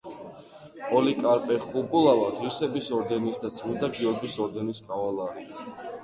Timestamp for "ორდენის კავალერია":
4.47-5.69